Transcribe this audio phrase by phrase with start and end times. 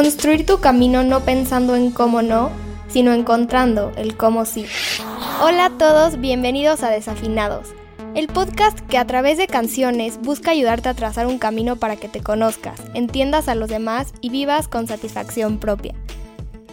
[0.00, 2.52] Construir tu camino no pensando en cómo no,
[2.86, 4.64] sino encontrando el cómo sí.
[5.42, 7.70] Hola a todos, bienvenidos a Desafinados,
[8.14, 12.06] el podcast que a través de canciones busca ayudarte a trazar un camino para que
[12.06, 15.94] te conozcas, entiendas a los demás y vivas con satisfacción propia.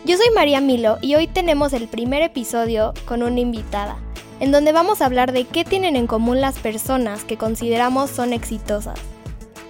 [0.06, 3.98] Yo soy María Milo y hoy tenemos el primer episodio con una invitada,
[4.40, 8.34] en donde vamos a hablar de qué tienen en común las personas que consideramos son
[8.34, 9.00] exitosas.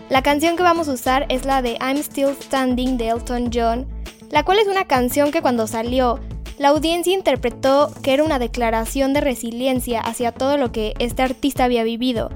[0.09, 3.87] La canción que vamos a usar es la de I'm Still Standing de Elton John,
[4.29, 6.19] la cual es una canción que cuando salió,
[6.59, 11.63] la audiencia interpretó que era una declaración de resiliencia hacia todo lo que este artista
[11.63, 12.29] había vivido,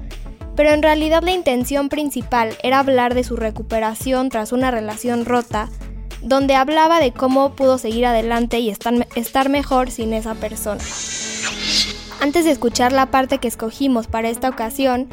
[0.56, 5.68] pero en realidad la intención principal era hablar de su recuperación tras una relación rota,
[6.22, 10.82] donde hablaba de cómo pudo seguir adelante y estar, mejor sin esa persona.
[12.20, 15.08] Antes de escuchar la parte que escogimos para esta ocasión,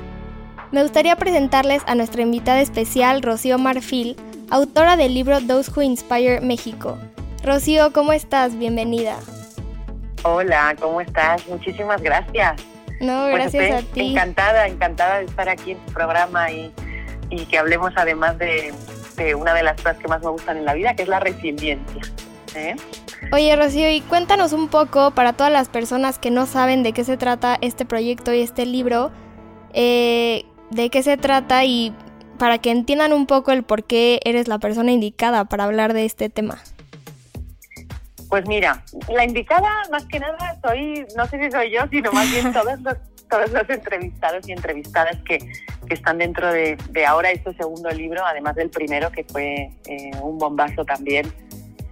[0.72, 4.16] me gustaría presentarles a nuestra invitada especial, Rocío Marfil,
[4.50, 6.98] autora del libro Those Who Inspire México.
[7.44, 8.58] Rocío, ¿cómo estás?
[8.58, 9.16] Bienvenida.
[10.24, 11.48] Hola, ¿cómo estás?
[11.48, 12.62] Muchísimas gracias.
[13.00, 14.12] No, Pues gracias estoy a ti.
[14.12, 16.74] Encantada, encantada de estar aquí en tu programa y,
[17.30, 18.74] y que hablemos además de,
[19.16, 21.20] de una de las cosas que más me gustan en la vida, que es la
[21.20, 22.02] resiliencia.
[22.56, 22.76] ¿eh?
[23.32, 27.04] Oye, Rocío, y cuéntanos un poco para todas las personas que no saben de qué
[27.04, 29.12] se trata este proyecto y este libro,
[29.74, 31.94] eh, de qué se trata y
[32.38, 36.06] para que entiendan un poco el por qué eres la persona indicada para hablar de
[36.06, 36.60] este tema.
[38.30, 42.30] Pues mira, la indicada más que nada soy, no sé si soy yo, sino más
[42.30, 42.96] bien todos los,
[43.30, 48.26] todos los entrevistados y entrevistadas que, que están dentro de, de ahora este segundo libro,
[48.26, 51.32] además del primero que fue eh, un bombazo también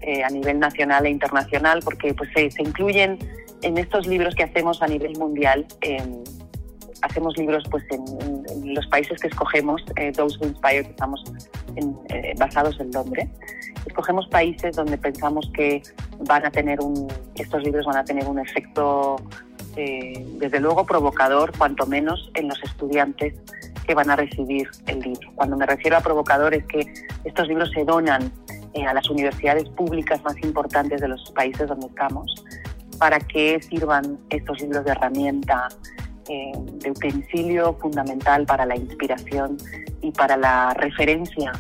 [0.02, 3.18] eh, a nivel nacional e internacional, porque pues se, se incluyen
[3.62, 5.66] en estos libros que hacemos a nivel mundial.
[5.82, 6.24] en-
[7.06, 8.04] hacemos libros pues en,
[8.52, 11.24] en- los países que escogemos, eh, Those Who Inspire, que estamos
[11.76, 13.30] en- eh, basados en Londres.
[13.86, 15.82] Escogemos países donde pensamos que
[16.20, 19.16] van a tener un, estos libros van a tener un efecto,
[19.78, 23.36] eh, desde luego provocador, cuanto menos en los estudiantes
[23.88, 25.30] que van a recibir el libro.
[25.36, 26.82] Cuando me refiero a provocador es que
[27.24, 28.32] estos libros se donan
[28.74, 32.44] eh, a las universidades públicas más importantes de los países donde estamos
[32.98, 35.68] para que sirvan estos libros de herramienta,
[36.30, 39.58] eh, de utensilio fundamental para la inspiración
[40.02, 41.52] y para la referencia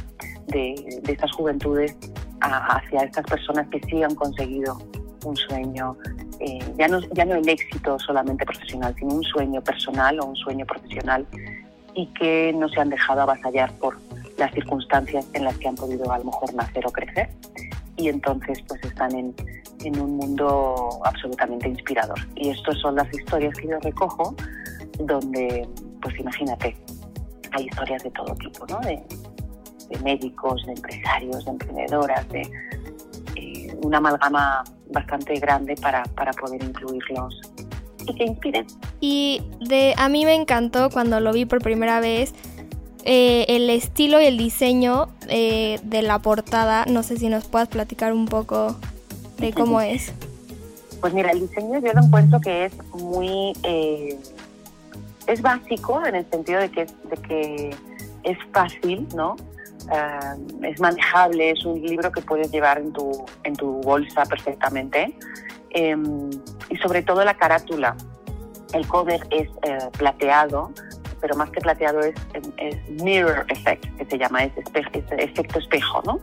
[0.48, 1.96] de, de estas juventudes
[2.42, 4.78] a- hacia estas personas que sí han conseguido
[5.26, 5.98] un sueño,
[6.40, 10.36] eh, ya, no, ya no el éxito solamente profesional, sino un sueño personal o un
[10.36, 11.26] sueño profesional
[11.96, 13.98] y que no se han dejado avasallar por
[14.38, 17.30] las circunstancias en las que han podido a lo mejor nacer o crecer.
[17.98, 19.34] Y entonces pues están en,
[19.86, 22.20] en un mundo absolutamente inspirador.
[22.36, 24.36] Y estas son las historias que yo recojo
[25.00, 25.68] donde,
[26.02, 26.76] pues imagínate,
[27.52, 28.80] hay historias de todo tipo, ¿no?
[28.80, 29.02] De,
[29.90, 32.42] de médicos, de empresarios, de emprendedoras, de
[33.36, 37.42] eh, una amalgama bastante grande para, para poder incluirlos
[38.08, 38.66] y que inspiren.
[39.00, 42.34] Y de a mí me encantó cuando lo vi por primera vez
[43.04, 46.86] eh, el estilo y el diseño eh, de la portada.
[46.86, 48.76] No sé si nos puedas platicar un poco
[49.38, 50.14] de cómo es.
[51.02, 53.54] Pues mira, el diseño yo lo encuentro que es muy...
[53.64, 54.18] eh,
[55.28, 57.76] es básico en el sentido de que, de que
[58.24, 59.36] es fácil, ¿no?
[59.92, 65.16] Ah, es manejable, es un libro que puedes llevar en tu, en tu bolsa perfectamente.
[65.72, 66.30] Em,
[66.70, 67.96] y sobre todo la carátula.
[68.74, 70.72] El cover es eh, plateado,
[71.22, 72.16] pero más que plateado es,
[72.58, 76.20] es mirror effect, que se llama, es, espe- es efecto espejo, ¿no?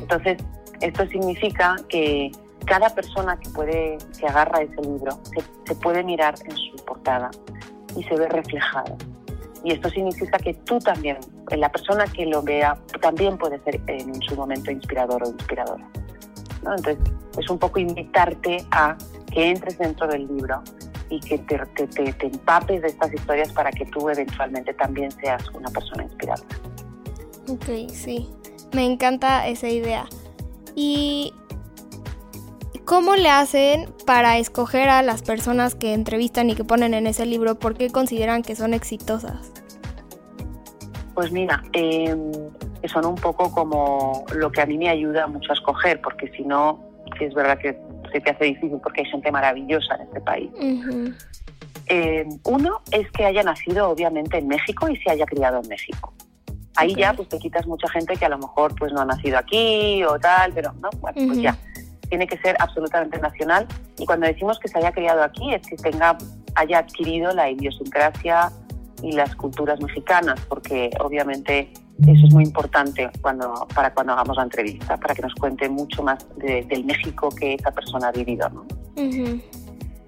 [0.00, 0.38] Entonces,
[0.80, 2.30] esto significa que
[2.68, 7.30] cada persona que puede, que agarra ese libro, se, se puede mirar en su portada
[7.96, 8.94] y se ve reflejada.
[9.64, 11.18] Y esto significa que tú también
[11.56, 15.88] la persona que lo vea también puede ser en su momento inspirador o inspiradora.
[16.60, 16.98] Entonces,
[17.38, 18.96] es un poco invitarte a
[19.32, 20.62] que entres dentro del libro
[21.10, 25.70] y que te, te, empapes de estas historias para que tú eventualmente también seas una
[25.70, 26.42] persona inspirada.
[27.48, 28.28] Ok, sí.
[28.72, 30.06] Me encanta esa idea.
[30.74, 31.32] ¿Y
[32.88, 37.26] cómo le hacen para escoger a las personas que entrevistan y que ponen en ese
[37.26, 37.58] libro?
[37.58, 39.52] ¿Por qué consideran que son exitosas?
[41.12, 42.16] Pues mira, eh,
[42.86, 46.44] son un poco como lo que a mí me ayuda mucho a escoger, porque si
[46.44, 46.82] no,
[47.20, 47.78] es verdad que
[48.10, 50.50] se te hace difícil porque hay gente maravillosa en este país.
[51.88, 56.14] Eh, uno es que haya nacido obviamente en México y se haya criado en México.
[56.76, 59.36] Ahí ya pues te quitas mucha gente que a lo mejor pues no ha nacido
[59.36, 61.54] aquí o tal, pero no, bueno, pues ya.
[62.08, 63.66] Tiene que ser absolutamente nacional
[63.98, 66.16] y cuando decimos que se haya criado aquí es que tenga
[66.54, 68.50] haya adquirido la idiosincrasia
[69.02, 71.72] y las culturas mexicanas, porque obviamente
[72.06, 76.02] eso es muy importante cuando, para cuando hagamos la entrevista, para que nos cuente mucho
[76.02, 78.48] más del México que esa persona ha vivido.
[78.50, 78.66] ¿no?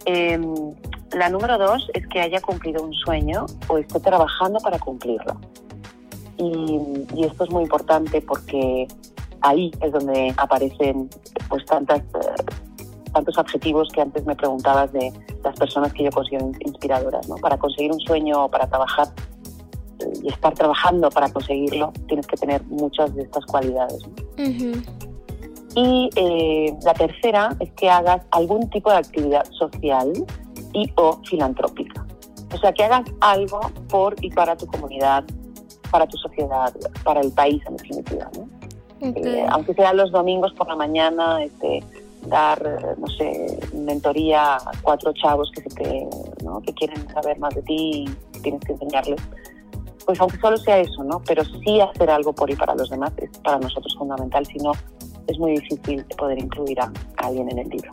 [0.05, 0.75] Em,
[1.13, 5.41] la número dos es que haya cumplido un sueño o esté trabajando para cumplirlo.
[6.39, 8.89] Y, esto es muy importante porque
[9.43, 11.09] ahí es donde aparecen
[11.49, 12.45] pues tantas, eh,
[13.13, 17.29] tantos objetivos que antes me preguntabas de las personas que yo considero inspiradoras.
[17.29, 17.37] ¿no?
[17.37, 19.09] Para conseguir un sueño o para trabajar
[20.23, 24.03] y estar trabajando para conseguirlo, tienes que tener muchas de estas cualidades.
[25.75, 30.13] Y eh, la tercera es que hagas algún tipo de actividad social
[30.73, 32.07] y o filantrópica.
[32.53, 35.25] O sea, que hagas algo por y para tu comunidad,
[35.91, 38.31] para tu sociedad, para el país en definitiva.
[39.01, 41.83] Eh, aunque sea los domingos por la mañana, este,
[42.27, 46.09] dar, no sé, mentoría a cuatro chavos que, se te,
[46.67, 48.05] que quieren saber más de ti
[48.35, 49.21] y tienes que enseñarles
[50.11, 51.23] pues aunque solo sea eso, ¿no?
[51.25, 54.73] Pero sí hacer algo por y para los demás es para nosotros fundamental, si no
[55.29, 57.91] es muy difícil poder incluir a, alguien en el libro.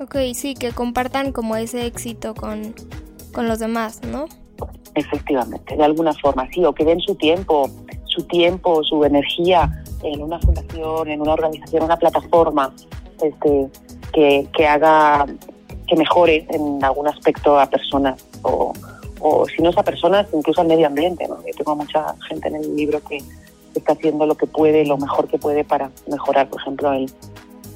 [0.00, 2.74] Ok, sí, que compartan como ese éxito con,
[3.32, 4.24] con los demás, ¿no?
[4.94, 7.70] Efectivamente, de alguna forma, sí, o que den su tiempo,
[8.12, 12.72] su tiempo, su energía en una fundación, en una organización, una plataforma,
[13.22, 13.68] este,
[14.12, 15.26] que, que haga,
[15.86, 18.72] que mejore en algún aspecto a personas o,
[19.20, 21.26] o si no es a personas, incluso al medio ambiente.
[21.28, 21.36] ¿no?
[21.46, 23.18] Yo tengo mucha gente en el libro que
[23.74, 27.10] está haciendo lo que puede, lo mejor que puede para mejorar, por ejemplo, el,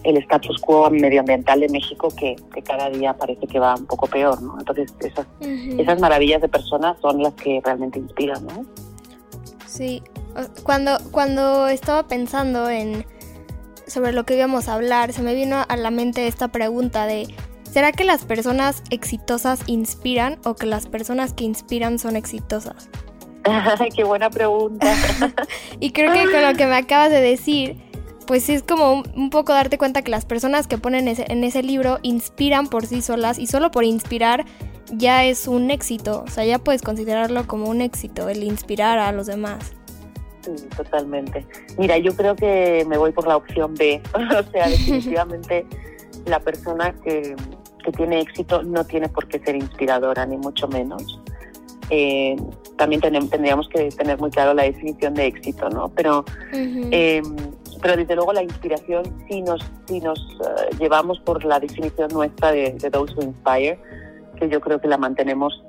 [0.02, 4.42] el status quo medioambiental de México que, cada día parece que va un poco peor,
[4.42, 4.58] ¿no?
[4.58, 8.64] Entonces esas, esas maravillas de personas son las que realmente inspiran, ¿no?
[9.66, 10.02] Sí,
[10.62, 13.06] cuando, cuando estaba pensando en
[13.86, 17.32] sobre lo que íbamos a hablar, se me vino a la mente esta pregunta de
[17.76, 22.88] ¿Será que las personas exitosas inspiran o que las personas que inspiran son exitosas?
[23.94, 24.94] Qué buena pregunta.
[25.78, 27.76] y creo que con lo que me acabas de decir,
[28.26, 31.98] pues es como un, poco darte cuenta que las personas que ponen en ese libro
[32.00, 34.46] inspiran por sí solas y solo por inspirar
[34.90, 36.24] ya es un éxito.
[36.26, 39.72] O sea, ya puedes considerarlo como un éxito, el inspirar a los demás.
[40.46, 41.44] Sí, totalmente.
[41.76, 44.00] Mira, yo creo que me voy por la opción B.
[44.14, 45.66] o sea, definitivamente
[46.26, 47.34] la persona que,
[47.84, 51.20] que tiene éxito no tiene por qué ser inspiradora, ni mucho menos.
[51.90, 52.36] Eh,
[52.76, 55.88] también tendríamos que tener muy claro la definición de éxito, ¿no?
[55.90, 57.22] Pero, eh,
[57.80, 62.52] pero desde luego la inspiración, si nos, si nos eh, llevamos por la definición nuestra
[62.52, 63.78] de, de Those Who Inspire,
[64.38, 65.62] que yo creo que la mantenemos,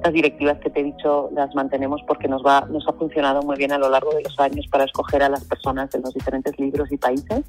[0.00, 3.56] estas directivas que te he dicho las mantenemos porque nos, va, nos ha funcionado muy
[3.56, 6.58] bien a lo largo de los años para escoger a las personas de los diferentes
[6.58, 7.44] libros y países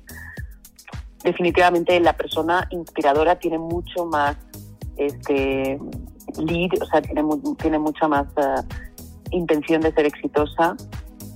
[1.23, 4.35] definitivamente la persona inspiradora tiene mucho más
[4.97, 5.79] este
[6.37, 7.23] lead, o sea, tiene,
[7.57, 8.61] tiene mucha más uh,
[9.31, 10.75] intención de ser exitosa,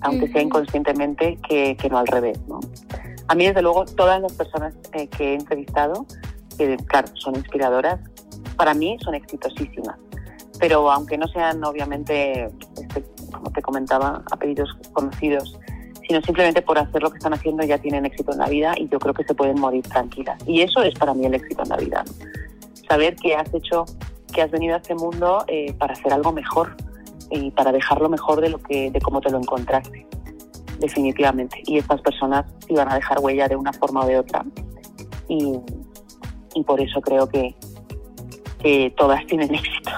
[0.01, 2.59] aunque sea inconscientemente, que, que, no al revés, ¿no?
[3.27, 6.05] A mí, desde luego, todas las personas eh, que he entrevistado,
[6.57, 7.99] que claro, son inspiradoras,
[8.55, 9.97] para mí son exitosísimas.
[10.59, 12.49] Pero aunque no sean, obviamente,
[12.81, 15.59] este, como te comentaba, apellidos conocidos,
[16.07, 18.87] sino simplemente por hacer lo que están haciendo ya tienen éxito en la vida y
[18.89, 20.41] yo creo que se pueden morir tranquilas.
[20.47, 22.03] Y eso es para mí el éxito en la vida.
[22.87, 23.85] Saber que has hecho,
[24.33, 26.75] que has venido a este mundo eh, para hacer algo mejor
[27.31, 30.05] y para dejarlo mejor de lo que, de cómo te lo encontraste,
[30.79, 31.61] definitivamente.
[31.65, 34.45] Y estas personas iban a dejar huella de una forma o de otra.
[35.27, 35.59] Y,
[36.65, 37.53] por eso creo que
[38.95, 39.91] todas tienen éxito.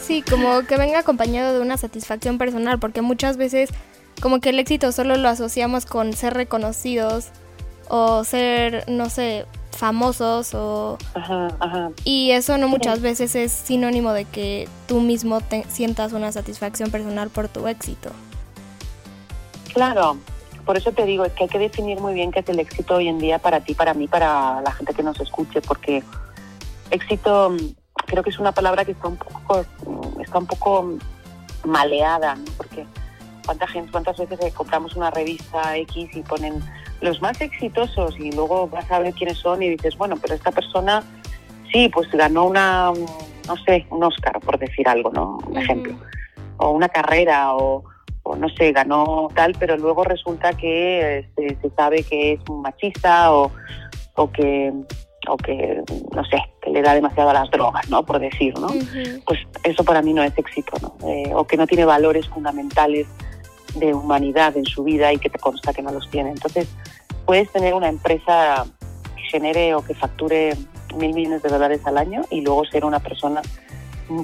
[0.00, 3.70] Sí, como que venga acompañado de una satisfacción personal, porque muchas veces
[4.20, 7.28] como que el éxito solo lo asociamos con ser reconocidos
[7.88, 10.98] o ser, no sé, famosos o...
[12.04, 16.90] Y eso no muchas veces es sinónimo de que tú mismo te sientas una satisfacción
[16.90, 18.10] personal por tu éxito.
[19.72, 20.18] Claro,
[20.64, 22.96] por eso te digo, es que hay que definir muy bien qué es el éxito
[22.96, 26.02] hoy en día para ti, para mí, para la gente que nos escuche, porque
[26.90, 27.56] éxito
[28.08, 29.64] creo que es una palabra que está un poco,
[30.20, 30.98] está un poco
[31.64, 32.44] maleada, ¿no?
[32.56, 32.84] porque
[33.44, 36.60] cuánta gente, cuántas veces compramos una revista X y ponen
[37.00, 40.50] los más exitosos y luego vas a ver quiénes son y dices, bueno, pero esta
[40.50, 41.04] persona
[41.72, 42.92] sí, pues ganó una,
[43.46, 45.38] no sé, un Oscar, por decir algo, ¿no?
[45.46, 45.94] Un ejemplo.
[46.56, 47.84] O una carrera, o,
[48.36, 53.32] no sé, ganó tal, pero luego resulta que este, se sabe que es un machista
[53.32, 53.52] o,
[54.14, 54.72] o que
[55.28, 55.82] o que,
[56.14, 58.04] no sé, que le da demasiado a las drogas, ¿no?
[58.04, 58.68] Por decir, ¿no?
[59.26, 61.08] Pues eso para mí no es éxito, ¿no?
[61.08, 63.06] Eh, o que no tiene valores fundamentales
[63.74, 66.30] de humanidad en su vida y que te consta que no los tiene.
[66.30, 66.68] Entonces,
[67.26, 68.64] puedes tener una empresa
[69.16, 70.56] que genere o que facture
[70.96, 73.42] mil millones de dólares al año y luego ser una persona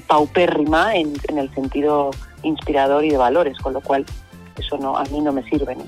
[0.06, 2.10] paupérrima en, en el sentido
[2.42, 4.06] inspirador y de valores, con lo cual
[4.58, 5.76] eso no a mí no me sirve.
[5.76, 5.84] ¿no?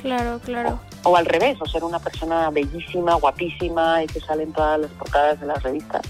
[0.00, 0.80] Claro, claro.
[1.04, 4.90] O, al revés, o ser una persona bellísima, guapísima y que sale en todas las
[4.92, 6.02] portadas de las revistas,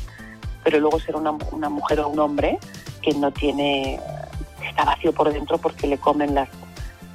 [0.63, 2.59] pero luego ser una, una mujer o un hombre
[3.01, 3.99] que no tiene,
[4.65, 6.49] está vacío por dentro porque le comen las,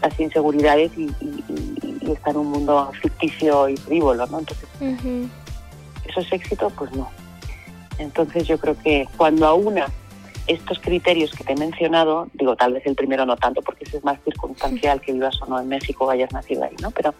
[0.01, 1.11] las inseguridades y,
[2.11, 4.39] está en un mundo ficticio y frívolo, ¿no?
[4.39, 4.69] Entonces,
[6.05, 6.69] ¿eso es éxito?
[6.69, 7.09] Pues no.
[7.97, 9.87] Entonces yo creo que cuando a una
[10.47, 13.97] estos criterios que te he mencionado, digo, tal vez el primero no tanto, porque ese
[13.97, 16.91] es más circunstancial que vivas o no en México o hayas nacido ahí, ¿no?
[16.91, 17.13] Pero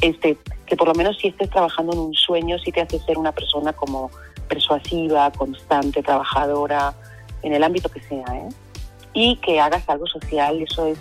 [0.00, 3.18] este, que por lo menos si estés trabajando en un sueño, sí te hace ser
[3.18, 4.10] una persona como
[4.48, 6.94] persuasiva, constante, trabajadora,
[7.42, 8.48] en el ámbito que sea, ¿eh?
[9.12, 10.98] Y que hagas algo social, eso es,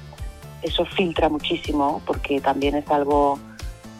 [0.61, 3.39] eso filtra muchísimo, porque también es algo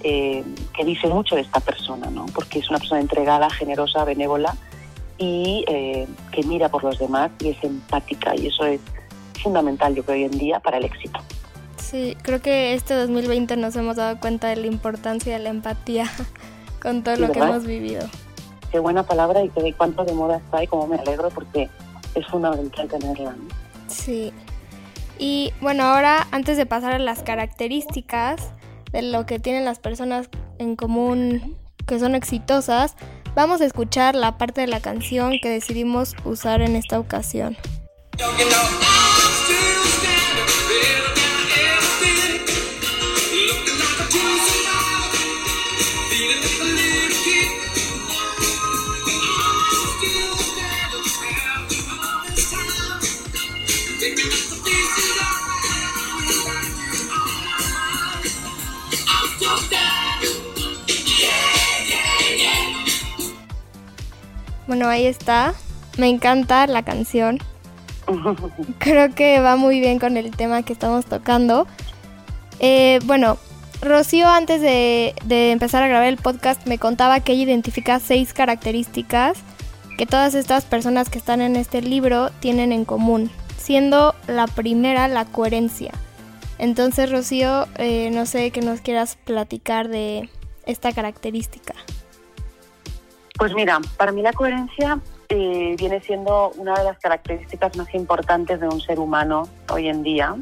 [0.04, 0.44] eh,
[0.76, 2.26] que dice mucho de esta persona, ¿no?
[2.28, 4.56] Porque es una persona entregada, generosa, benévola
[5.18, 8.80] y eh, que mira por los demás y es empática y eso es
[9.42, 11.20] fundamental yo creo hoy en día para el éxito.
[11.90, 16.10] Sí, creo que este 2020 nos hemos dado cuenta de la importancia de la empatía
[16.82, 18.08] con todo lo que hemos vivido.
[18.72, 21.70] Qué buena palabra y qué cuánto de moda está y cómo me alegro porque
[22.16, 23.36] es fundamental tenerla.
[23.88, 24.34] Sí.
[25.18, 28.52] Y bueno, ahora antes de pasar a las características
[28.92, 30.30] de lo que tienen las personas
[30.60, 32.96] en común que son exitosas,
[33.38, 37.56] Vamos a escuchar la parte de la canción que decidimos usar en esta ocasión.
[64.68, 65.54] Bueno, ahí está.
[65.98, 67.40] Me encanta la canción.
[68.80, 71.66] Creo que va muy bien con el tema que estamos tocando.
[72.60, 73.38] Eh, bueno,
[73.82, 75.14] Rocío antes de,
[75.52, 79.38] empezar a grabar el podcast me contaba que ella identifica seis características
[79.98, 85.08] que todas estas personas que están en este libro tienen en común, siendo la primera
[85.08, 85.92] la coherencia.
[86.60, 90.30] Entonces, Rocío, eh, no sé que nos quieras platicar de
[90.66, 91.74] esta característica.
[93.38, 98.60] Pues mira, para mí la coherencia eh, viene siendo una de las características más importantes
[98.60, 100.36] de un ser humano hoy en día,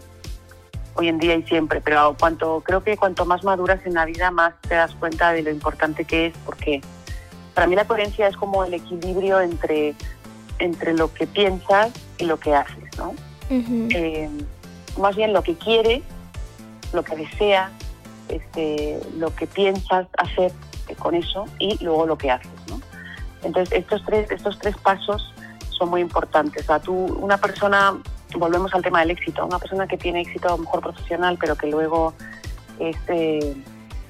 [0.95, 4.31] hoy en día y siempre, pero cuanto creo que cuanto más maduras en la vida
[4.31, 6.81] más te das cuenta de lo importante que es, porque
[7.53, 9.95] para mí la coherencia es como el equilibrio entre,
[10.59, 13.13] entre lo que piensas y lo que haces, ¿no?
[13.49, 14.29] Eh,
[14.97, 16.01] más bien lo que quieres,
[16.93, 17.71] lo que deseas,
[18.29, 20.51] este, lo que piensas hacer
[20.99, 22.49] con eso y luego lo que haces.
[23.43, 25.33] Entonces, estos tres, estos tres pasos
[25.69, 26.63] son muy importantes.
[26.63, 27.95] O sea, tú, una persona,
[28.37, 31.55] volvemos al tema del éxito, una persona que tiene éxito a lo mejor profesional, pero
[31.55, 32.13] que luego
[32.79, 33.55] es, eh,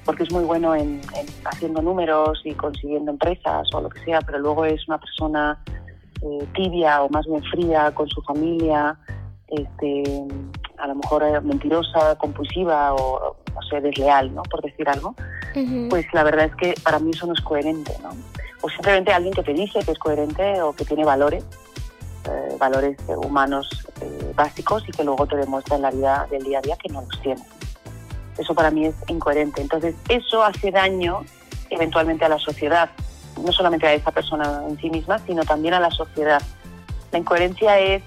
[0.04, 1.00] porque es muy bueno en,
[1.44, 5.58] haciendo números y consiguiendo empresas o lo que sea, pero luego es una persona
[6.22, 8.98] eh, tibia o más bien fría con su familia,
[9.48, 10.02] este,
[10.78, 14.42] a lo mejor eh, mentirosa, compulsiva o, no sé, desleal, ¿no?
[14.42, 15.14] Por decir algo,
[15.88, 18.10] pues la verdad es que para mí eso no es coherente, ¿no?
[18.62, 21.44] o simplemente alguien que te dice que es coherente o que tiene valores,
[22.28, 23.68] eh, valores humanos
[24.00, 26.88] eh, básicos y que luego te demuestra en la vida del día a día que
[26.92, 27.42] no los tiene.
[28.36, 29.60] Eso para mí es incoherente.
[29.60, 31.24] Entonces, eso hace daño
[31.70, 32.90] eventualmente a la sociedad,
[33.42, 36.42] no solamente a esa persona en sí misma, sino también a la sociedad.
[37.12, 38.02] La incoherencia es,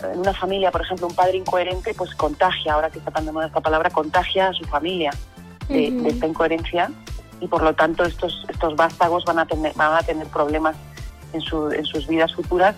[0.00, 3.32] en una familia, por ejemplo, un padre incoherente, pues contagia, ahora que está tan de
[3.32, 5.10] moda esta palabra, contagia a su familia
[5.68, 6.90] de, de esta incoherencia
[7.40, 10.76] y por lo tanto estos, estos vástagos van a tener, van a tener problemas
[11.32, 12.74] en, su, en sus vidas futuras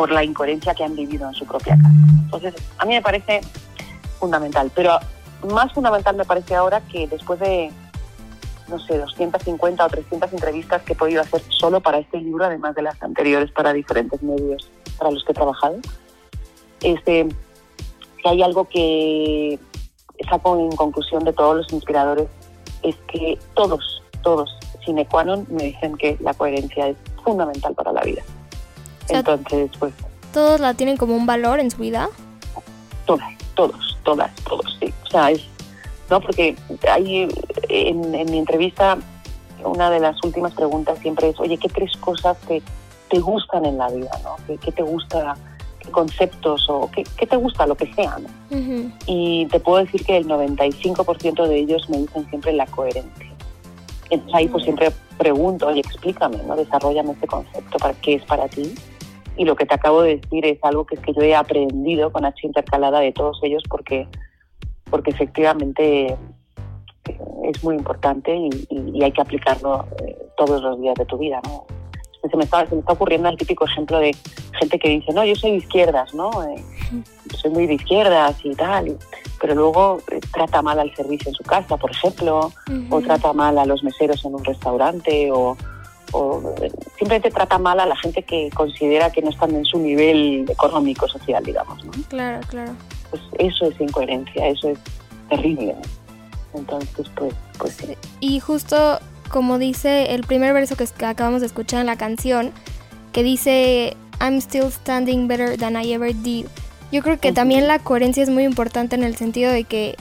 [0.00, 1.90] por la incoherencia que han vivido en su propia casa.
[2.24, 3.42] Entonces, a mí me parece
[4.18, 4.98] fundamental, pero
[5.52, 7.70] más fundamental me parece ahora que después de,
[8.68, 12.74] no sé, 250 o 300 entrevistas que he podido hacer solo para este libro, además
[12.76, 15.76] de las anteriores para diferentes medios para los que he trabajado,
[16.80, 17.28] este,
[18.22, 19.58] que hay algo que
[20.30, 22.28] saco en conclusión de todos los inspiradores,
[22.82, 24.50] es que todos, todos,
[24.82, 28.22] sine qua non, me dicen que la coherencia es fundamental para la vida.
[29.18, 29.92] Entonces, pues...
[30.32, 32.08] ¿Todos la tienen como un valor en su vida?
[33.04, 34.92] Todas, todos, todas, todos, sí.
[35.04, 35.42] O sea, es...
[36.08, 36.20] ¿no?
[36.20, 36.56] Porque
[36.90, 37.28] hay,
[37.68, 38.98] en, mi entrevista,
[39.64, 42.62] una de las últimas preguntas siempre es, oye, ¿qué tres cosas te,
[43.08, 44.10] te gustan en la vida?
[44.24, 44.36] ¿no?
[44.58, 45.36] ¿Qué, te gusta?
[45.78, 46.68] ¿Qué conceptos?
[46.68, 47.66] o ¿qué, te gusta?
[47.66, 48.18] Lo que sea.
[49.06, 53.30] Y te puedo decir que el 95% de ellos me dicen siempre la coherencia.
[54.10, 56.56] Entonces ahí pues siempre pregunto, oye, explícame, ¿no?
[56.56, 58.74] Desarrollame este concepto, ¿para qué es para ti?
[59.40, 62.12] Y lo que te acabo de decir es algo que es que yo he aprendido
[62.12, 64.06] con H intercalada de todos ellos porque,
[64.90, 66.18] porque efectivamente eh,
[67.44, 71.64] es muy importante y, hay que aplicarlo eh, todos los días de tu vida, ¿no?
[72.30, 74.14] Se me, está, se me está ocurriendo el típico ejemplo de
[74.58, 76.30] gente que dice, no, yo soy de izquierdas, ¿no?
[76.42, 76.62] Eh,
[77.34, 78.98] soy muy de izquierdas y tal,
[79.40, 80.02] pero luego
[80.34, 82.52] trata mal al servicio en su casa, por ejemplo,
[82.90, 85.56] o trata mal a los meseros en un restaurante, o,
[86.12, 86.54] o
[86.98, 91.08] simplemente trata mal a la gente que considera que no están en su nivel económico,
[91.08, 91.84] social, digamos.
[91.84, 91.92] ¿no?
[92.08, 92.72] Claro, claro.
[93.10, 94.78] Pues eso es incoherencia, eso es
[95.28, 95.74] terrible.
[96.54, 97.96] Entonces, pues, pues sí.
[98.20, 98.98] Y justo
[99.30, 102.50] como dice el primer verso que acabamos de escuchar en la canción,
[103.12, 106.46] que dice, I'm still standing better than I ever did.
[106.92, 109.96] Yo creo que también la coherencia es muy importante en el sentido de que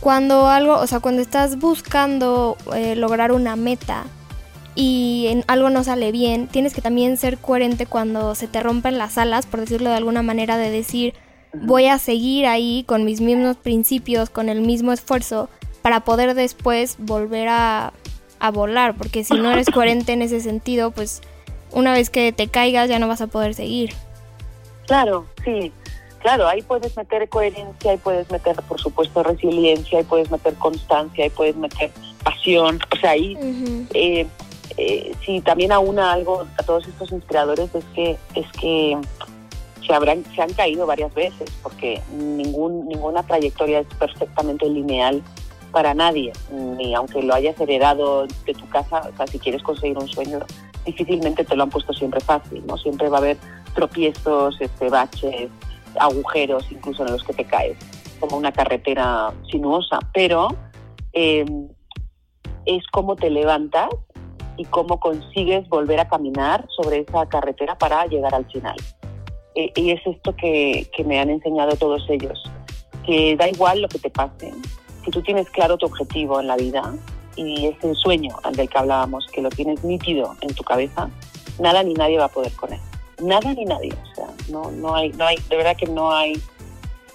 [0.00, 4.04] cuando algo, o sea, cuando estás buscando eh, lograr una meta,
[4.74, 8.98] y en algo no sale bien, tienes que también ser coherente cuando se te rompen
[8.98, 11.14] las alas, por decirlo de alguna manera, de decir,
[11.52, 15.48] voy a seguir ahí con mis mismos principios, con el mismo esfuerzo,
[15.82, 17.92] para poder después volver a,
[18.40, 21.20] a volar, porque si no eres coherente en ese sentido, pues
[21.70, 23.92] una vez que te caigas ya no vas a poder seguir.
[24.86, 25.72] Claro, sí.
[26.20, 31.24] Claro, ahí puedes meter coherencia, ahí puedes meter, por supuesto, resiliencia, ahí puedes meter constancia,
[31.24, 31.90] ahí puedes meter
[32.22, 32.78] pasión.
[32.94, 33.36] O sea, ahí
[33.92, 34.26] eh,
[35.24, 38.98] si también aúna algo a todos estos inspiradores es que es que
[39.86, 45.22] se habrán se han caído varias veces porque ningún ninguna trayectoria es perfectamente lineal
[45.70, 49.98] para nadie ni aunque lo hayas heredado de tu casa o sea, si quieres conseguir
[49.98, 50.40] un sueño
[50.84, 53.36] difícilmente te lo han puesto siempre fácil no siempre va a haber
[53.74, 55.50] tropiezos este baches
[56.00, 57.76] agujeros incluso en los que te caes
[58.18, 60.48] como una carretera sinuosa pero
[61.12, 61.44] eh,
[62.66, 63.88] es como te levantas
[64.56, 68.76] y cómo consigues volver a caminar sobre esa carretera para llegar al final.
[69.54, 72.42] Eh, y es esto que, que, me han enseñado todos ellos,
[73.06, 74.52] que da igual lo que te pase,
[75.04, 76.94] si tú tienes claro tu objetivo en la vida
[77.36, 81.08] y ese sueño del que hablábamos, que lo tienes nítido en tu cabeza,
[81.60, 82.80] nada ni nadie va a poder con él.
[83.22, 83.92] Nada ni nadie.
[83.92, 86.40] O sea, no, no, hay, no hay, de verdad que no hay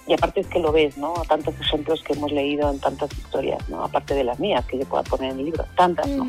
[0.06, 1.14] y aparte es que lo ves, ¿no?
[1.28, 3.84] Tantos ejemplos que hemos leído en tantas historias, ¿no?
[3.84, 6.26] Aparte de las mías que yo pueda poner en el libro, tantas, ¿no?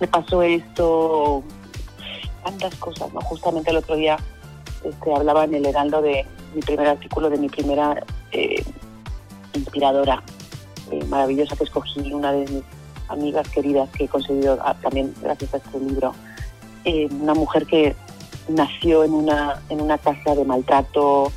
[0.00, 1.42] Me pasó esto,
[2.44, 3.20] tantas cosas, ¿no?
[3.20, 4.16] Justamente el otro día
[4.84, 8.64] este, hablaba en el Heraldo de mi primer artículo, de mi primera eh,
[9.54, 10.22] inspiradora
[10.90, 12.62] eh, maravillosa que escogí, una de mis
[13.08, 16.14] amigas queridas que he conseguido ah, también gracias a este libro.
[16.84, 17.96] Eh, una mujer que
[18.48, 21.32] nació en una, en una casa de maltrato,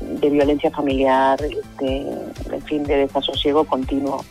[0.00, 1.98] de violencia familiar, este,
[2.52, 4.24] en fin, de desasosiego continuo,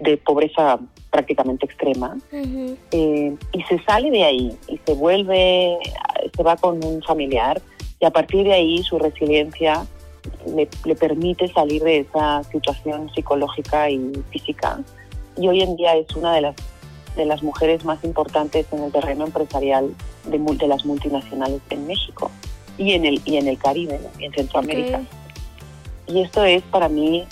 [0.00, 0.78] de pobreza
[1.16, 5.78] prácticamente extrema, eh, y se sale de ahí y se vuelve,
[6.36, 7.62] se va con un familiar
[7.98, 9.86] y a partir de ahí su resiliencia
[10.54, 14.78] le, permite salir de esa situación psicológica y física.
[15.38, 16.56] Y hoy en día es una de las
[17.16, 19.94] de las mujeres más importantes en el terreno empresarial
[20.26, 22.30] de, de las multinacionales en México
[22.76, 25.00] y en el y en el Caribe y en Centroamérica.
[26.08, 27.24] Y esto es para mí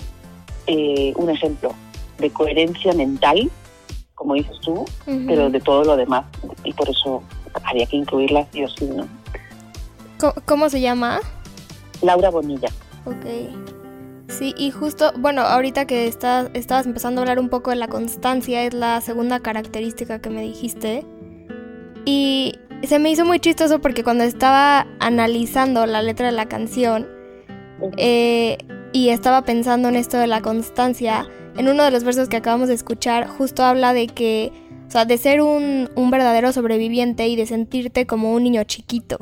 [0.66, 1.74] eh, un ejemplo
[2.18, 3.50] de coherencia mental
[4.24, 6.24] como dices tú, pero de todo lo demás.
[6.64, 7.22] Y por eso
[7.62, 9.06] había que incluirla sí o sí, ¿no?
[10.46, 11.20] ¿Cómo, se llama?
[12.00, 12.70] Laura Bonilla.
[13.04, 13.26] Ok.
[14.28, 17.88] Sí, y justo, bueno, ahorita que estás, estabas empezando a hablar un poco de la
[17.88, 21.04] constancia, es la segunda característica que me dijiste.
[22.06, 27.06] Y se me hizo muy chistoso porque cuando estaba analizando la letra de la canción
[27.98, 28.56] eh,
[28.94, 32.68] y estaba pensando en esto de la constancia, en uno de los versos que acabamos
[32.68, 34.52] de escuchar, justo habla de que,
[34.88, 39.18] o sea, de ser un, un verdadero sobreviviente y de sentirte como un niño chiquito.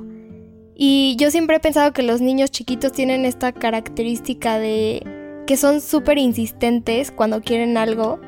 [0.74, 5.02] Y yo siempre he pensado que los niños chiquitos tienen esta característica de
[5.46, 8.20] que son súper insistentes cuando quieren algo.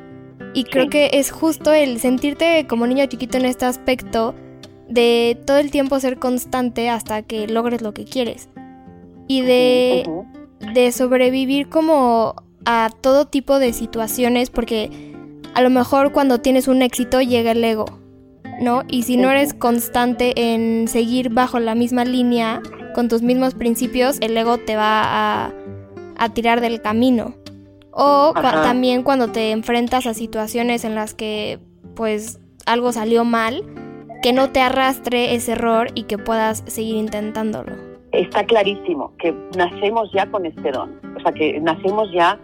[0.53, 4.35] Y creo que es justo el sentirte como niño chiquito en este aspecto
[4.87, 8.49] de todo el tiempo ser constante hasta que logres lo que quieres.
[9.27, 10.07] Y de,
[10.73, 15.13] de sobrevivir como a todo tipo de situaciones porque
[15.53, 17.85] a lo mejor cuando tienes un éxito llega el ego
[18.59, 18.83] ¿no?
[18.87, 22.61] Y si no eres constante en seguir bajo la misma línea,
[22.93, 25.53] con tus mismos principios, el ego te va a,
[26.17, 27.35] a tirar del camino.
[27.91, 31.59] O también cuando te enfrentas a situaciones en las que
[31.95, 33.63] pues algo salió mal,
[34.21, 37.73] que no te arrastre ese error y que puedas seguir intentándolo.
[38.11, 42.39] Está clarísimo que nacemos ya con este don, sea que nacemos ya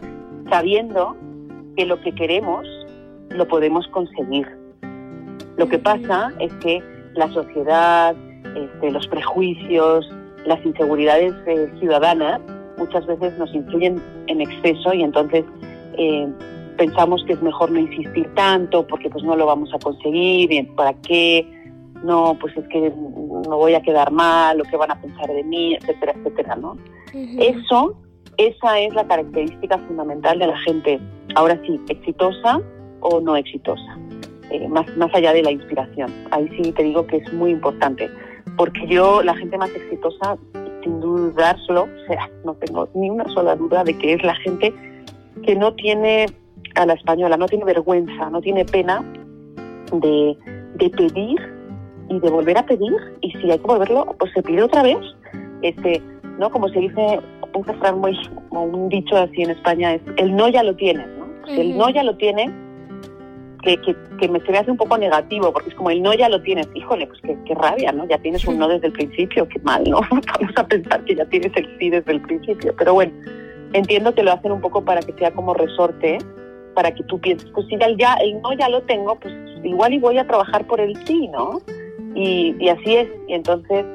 [0.49, 1.15] sabiendo
[1.77, 2.67] que lo que queremos
[3.29, 4.47] lo podemos conseguir
[5.57, 6.81] lo que pasa es que
[7.13, 8.15] la sociedad,
[8.55, 10.09] este, los prejuicios,
[10.45, 12.41] las inseguridades eh, ciudadanas
[12.77, 15.45] muchas veces nos influyen en exceso y entonces
[15.99, 16.27] eh,
[16.77, 20.93] pensamos que es mejor no insistir tanto porque pues no lo vamos a conseguir, ¿para
[20.93, 21.45] qué?
[22.03, 25.43] No, pues es que no voy a quedar mal, lo que van a pensar de
[25.43, 26.75] mí, etcétera, etcétera, ¿no?
[27.37, 27.95] Eso,
[28.37, 30.99] esa es la característica fundamental de la gente,
[31.35, 32.61] ahora sí, exitosa
[33.01, 33.97] o no exitosa.
[34.49, 36.11] Eh, más, más allá de la inspiración.
[36.31, 38.09] Ahí sí te digo que es muy importante,
[38.57, 40.37] porque yo, la gente más exitosa,
[40.83, 44.73] sin dudárselo, o sea, no tengo ni una sola duda de que es la gente
[45.43, 46.25] que no tiene
[46.75, 49.01] a la española, no tiene vergüenza, no tiene pena
[49.93, 50.37] de,
[50.75, 51.39] de pedir
[52.09, 54.97] y de volver a pedir, y si hay que volverlo, pues se pide otra vez.
[55.61, 56.01] Este,
[56.39, 56.49] ¿no?
[56.49, 57.19] Como se dice,
[57.53, 58.17] un refrán muy,
[58.51, 61.27] un dicho así en España es, el no ya lo tienes, ¿no?
[61.47, 62.51] El no ya lo tiene
[63.61, 63.77] que,
[64.19, 66.41] que, me se me hace un poco negativo, porque es como el no ya lo
[66.41, 68.07] tienes, híjole, pues qué, rabia, ¿no?
[68.07, 70.01] Ya tienes un no desde el principio, qué mal, ¿no?
[70.11, 73.13] Vamos a pensar que ya tienes el sí desde el principio, pero bueno,
[73.73, 76.17] entiendo que lo hacen un poco para que sea como resorte,
[76.73, 79.33] para que tú pienses, pues si ya el no ya lo tengo, pues
[79.63, 81.61] igual y voy a trabajar por el sí, ¿no?
[82.15, 83.85] Y, y así es, y entonces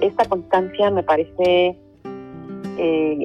[0.00, 1.76] esta constancia me parece
[2.78, 3.24] eh,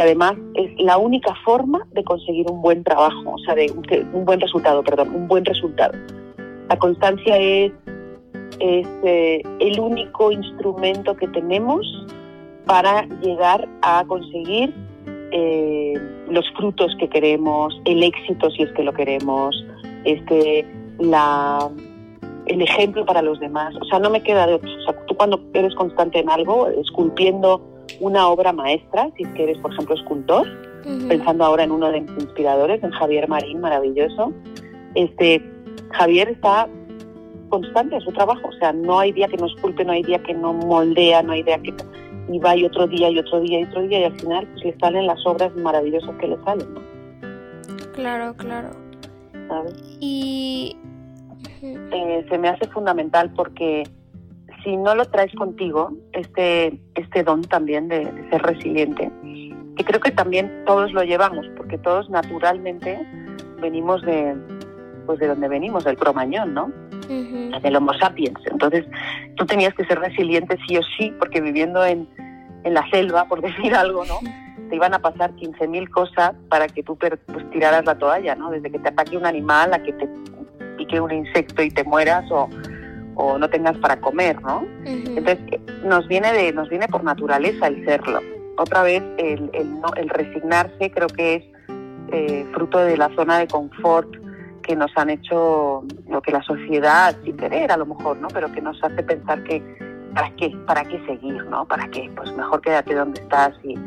[0.00, 3.70] además es la única forma de conseguir un buen trabajo, o sea, de
[4.12, 5.92] un, buen resultado, perdón, un buen resultado.
[6.68, 7.72] La constancia es,
[8.60, 11.86] eh, el único instrumento que tenemos
[12.66, 14.74] para llegar a conseguir
[15.32, 15.94] eh,
[16.28, 19.64] los frutos que queremos, el éxito si es que lo queremos,
[20.04, 20.66] este,
[20.98, 21.70] la,
[22.46, 23.74] el ejemplo para los demás.
[23.80, 24.54] O sea, no me queda de.
[24.54, 27.62] O sea, tú cuando eres constante en algo, esculpiendo
[27.98, 30.46] una obra maestra, si es que eres, por ejemplo, escultor,
[31.08, 34.32] pensando ahora en uno de mis inspiradores, en Javier Marín, maravilloso.
[34.94, 35.42] Este,
[35.92, 36.68] Javier está
[37.48, 40.22] constante en su trabajo, o sea, no hay día que no esculpe, no hay día
[40.22, 41.74] que no moldea, no hay día que...
[42.32, 44.64] Y va y otro día y otro día y otro día y al final pues
[44.64, 46.80] le salen las obras maravillosas que le salen, ¿no?
[47.92, 48.70] Claro, claro.
[49.98, 50.76] Y...
[51.62, 53.82] Eh, se me hace fundamental porque
[54.62, 59.10] si no lo traes contigo, este, este don también de, ser resiliente,
[59.76, 62.98] que creo que también todos lo llevamos, porque todos naturalmente
[63.60, 64.36] venimos de,
[65.06, 66.70] pues de donde venimos, del cromañón, ¿no?
[67.62, 68.38] Del Homo sapiens.
[68.50, 68.86] Entonces,
[69.36, 72.08] tú tenías que ser resiliente sí o sí, porque viviendo en,
[72.64, 74.18] en la selva, por decir algo, ¿no?
[74.68, 77.18] Te iban a pasar 15.000 cosas para que tú pues,
[77.50, 78.50] tiraras la toalla, ¿no?
[78.50, 80.08] Desde que te ataque un animal a que te
[80.76, 82.48] pique un insecto y te mueras o
[83.20, 84.66] o no tengas para comer, ¿no?
[84.84, 85.38] Entonces
[85.84, 88.20] nos viene de nos viene por naturaleza el serlo.
[88.56, 91.44] Otra vez el, el, el resignarse creo que es
[92.12, 94.08] eh, fruto de la zona de confort
[94.62, 98.28] que nos han hecho lo que la sociedad sin querer a lo mejor, ¿no?
[98.28, 99.62] Pero que nos hace pensar que
[100.14, 101.66] para qué para qué seguir, ¿no?
[101.66, 103.78] Para qué pues mejor quédate donde estás y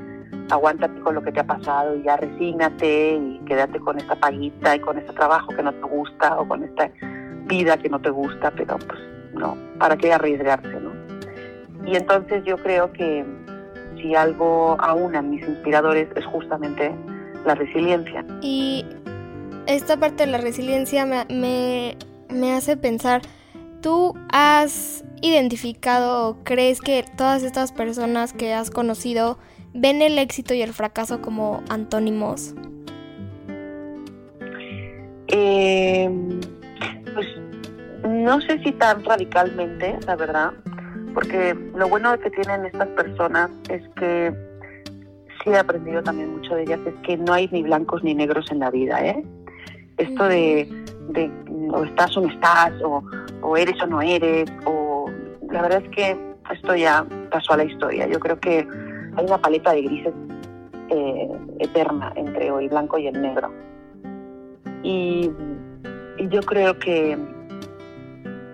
[0.52, 4.76] aguántate con lo que te ha pasado y ya resígnate y quédate con esta paguita
[4.76, 6.92] y con este trabajo que no te gusta o con esta
[7.48, 10.92] vida que no te gusta, pero pues no, ¿para qué arriesgarse, no?
[11.86, 13.26] Y entonces yo creo que
[13.98, 16.94] si algo aúna mis inspiradores es justamente
[17.46, 18.26] la resiliencia.
[18.42, 18.86] Y
[19.68, 21.96] esta parte de la resiliencia me,
[22.30, 23.22] me, hace pensar,
[23.82, 29.38] ¿tú has identificado o crees que todas estas personas que has conocido
[29.74, 32.54] ven el éxito y el fracaso como antónimos?
[35.28, 36.10] Eh,
[37.14, 37.28] pues
[38.08, 40.52] no sé si tan radicalmente, la verdad,
[41.14, 44.34] porque lo bueno que tienen estas personas es que
[45.44, 48.52] sí he aprendido también mucho de ellas, es que no hay ni blancos ni negros
[48.52, 49.24] en la vida, ¿eh?
[49.98, 50.68] Esto de,
[51.72, 55.10] o estás o no estás, o, eres o no eres, o
[55.52, 56.18] la verdad es que
[56.52, 58.08] esto ya pasó a la historia.
[58.08, 58.68] Yo creo que
[59.16, 60.14] hay una paleta de grises
[60.90, 63.52] eh, eterna entre el blanco y el negro.
[64.82, 65.32] Y
[66.30, 67.18] yo creo que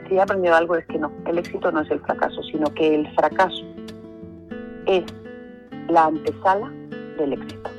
[0.09, 2.95] si he aprendido algo es que no, el éxito no es el fracaso, sino que
[2.95, 3.63] el fracaso
[4.87, 5.03] es
[5.87, 6.71] la antesala
[7.17, 7.69] del éxito.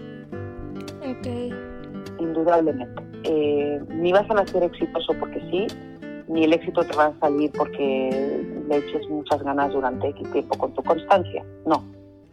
[1.02, 2.20] Ok.
[2.20, 3.02] Indudablemente.
[3.24, 5.66] Eh, ni vas a nacer exitoso porque sí,
[6.28, 10.56] ni el éxito te va a salir porque le eches muchas ganas durante X tiempo
[10.56, 11.44] con tu constancia.
[11.66, 11.84] No,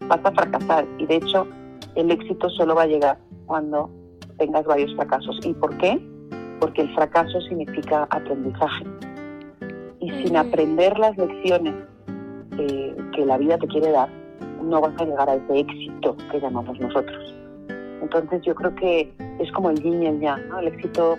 [0.08, 0.86] vas a fracasar.
[1.00, 1.48] Y de hecho,
[1.96, 3.90] el éxito solo va a llegar cuando
[4.38, 5.40] tengas varios fracasos.
[5.44, 6.00] ¿Y por qué?
[6.60, 8.86] Porque el fracaso significa aprendizaje.
[10.00, 11.74] Y sin aprender las lecciones
[12.60, 14.10] eh, que la vida te quiere dar,
[14.64, 17.34] no vas a llegar a ese éxito que llamamos nosotros.
[18.02, 20.60] Entonces yo creo que es como el yin y el yang, ¿no?
[20.60, 21.18] El éxito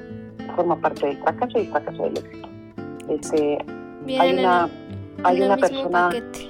[0.57, 2.49] forma parte del fracaso y el fracaso del éxito.
[3.09, 3.59] Este,
[4.19, 4.69] hay una,
[5.25, 6.49] hay una persona, paquete.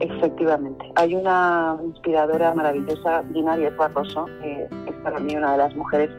[0.00, 5.74] efectivamente, hay una inspiradora maravillosa, Gina Díaz Barroso, que es para mí una de las
[5.76, 6.10] mujeres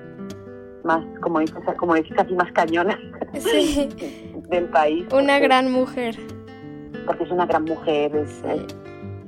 [0.84, 3.00] más, como dices, como dices, casi más cañonas
[3.40, 3.90] Sí,
[4.56, 5.04] del país.
[5.12, 6.16] una porque- gran mujer.
[7.06, 8.66] Porque es una gran mujer, es, Sí.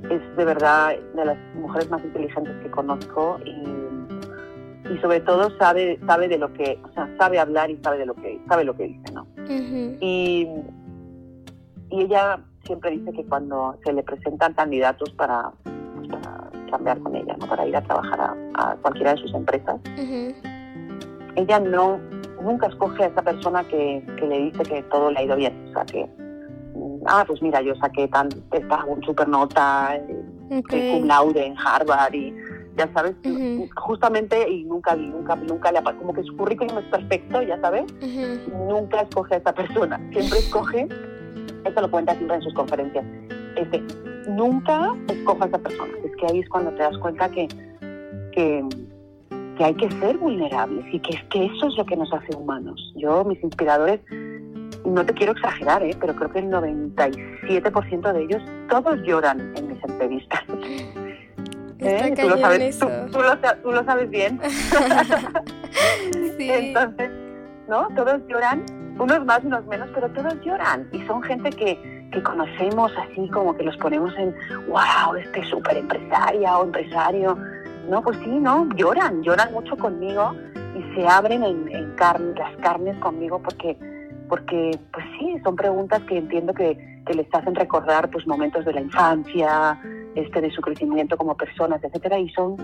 [0.04, 5.50] es, es de verdad de las mujeres más inteligentes que conozco y, y sobre todo
[5.58, 8.64] sabe, sabe de lo que, o sea, sabe hablar y sabe de lo que, sabe
[8.64, 9.26] lo que dice, ¿no?
[10.00, 10.48] Y,
[11.90, 17.16] y ella siempre dice que cuando se le presentan candidatos para, pues, para cambiar con
[17.16, 17.48] ella, ¿no?
[17.48, 18.36] para ir a trabajar a,
[18.72, 19.80] a cualquiera de sus empresas,
[21.36, 22.00] ella no
[22.46, 25.54] nunca escoge a esa persona que, que le dice que todo le ha ido bien.
[25.70, 26.06] O sea, que,
[26.76, 30.00] mm, ah, pues mira, yo saqué tan, esta un super nota,
[30.52, 30.70] Ok.
[30.92, 32.32] cum laude en Harvard y
[32.78, 33.16] ya sabes,
[33.78, 37.86] justamente y nunca, nunca, nunca le como que su currículum es perfecto, ya sabes,
[38.68, 40.88] nunca escoge a esa persona, siempre escoge,
[41.64, 43.06] esto lo cuenta siempre en sus conferencias,
[43.56, 43.82] este,
[44.28, 47.48] nunca escoja a esa persona, es que ahí es cuando te das cuenta que,
[48.34, 48.64] que,
[49.58, 52.36] que hay que ser vulnerables y que es que eso es lo que nos hace
[52.36, 52.94] humanos.
[52.96, 54.00] Yo, mis inspiradores,
[54.86, 55.96] no te quiero exagerar, ¿eh?
[56.00, 60.42] pero creo que el 97% de ellos, todos lloran en mis entrevistas.
[61.80, 62.14] ¿eh?
[62.20, 64.40] Tú, lo sabes, tú, lo, sa- tú lo sabes bien.
[66.38, 66.50] Sí.
[66.50, 67.10] Entonces,
[67.68, 67.88] ¿no?
[67.96, 68.66] Todos lloran,
[69.00, 70.88] unos más, unos menos, pero todos lloran.
[70.92, 74.36] Y son gente que, que conocemos así, como que los ponemos en,
[74.68, 77.38] wow, este súper empresaria o empresario.
[77.90, 80.34] No, pues sí, no, lloran, lloran mucho conmigo
[80.78, 83.78] y se abren en, en carne, las carnes conmigo porque,
[84.28, 88.74] porque, pues sí, son preguntas que entiendo que, que les hacen recordar pues momentos de
[88.74, 89.80] la infancia,
[90.16, 92.58] este, de su crecimiento como personas, etcétera, y son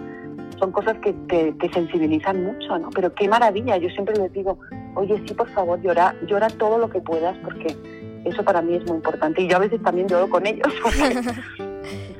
[0.60, 2.92] son cosas que te, te sensibilizan mucho, ¿no?
[2.92, 4.60] Pero qué maravilla, yo siempre les digo,
[4.94, 7.76] oye, sí, por favor, llora, llora todo lo que puedas, porque
[8.26, 9.42] eso para mí es muy importante.
[9.42, 11.24] Y yo a veces también lloro con ellos, porque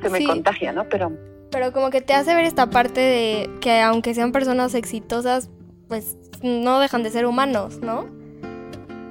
[0.02, 0.26] se me Sí.
[0.26, 0.82] contagia, ¿no?
[0.88, 1.12] Pero
[1.52, 5.50] Pero como que te hace ver esta parte de que aunque sean personas exitosas,
[5.86, 8.06] pues no dejan de ser humanos, ¿no?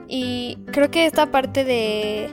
[0.07, 2.29] Y creo que esta parte de,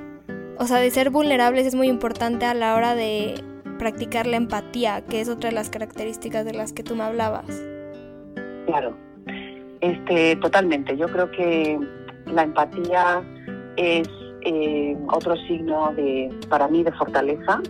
[0.59, 3.35] o sea, de ser vulnerables es muy importante a la hora de
[3.79, 7.47] practicar la empatía, que es otra de las características de las que tú me hablabas.
[8.67, 8.97] Claro,
[9.81, 10.97] este, totalmente.
[10.97, 11.79] Yo creo que
[12.27, 13.23] la empatía
[13.77, 14.09] es
[14.43, 17.61] eh, otro signo de, para mí, de fortaleza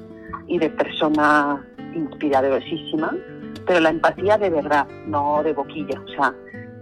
[0.46, 3.14] y de persona inspiradorosísima,
[3.66, 6.00] pero la empatía de verdad, no de boquilla.
[6.00, 6.34] O sea,